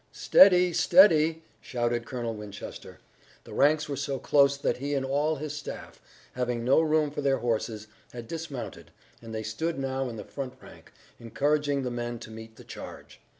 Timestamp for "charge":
12.63-13.21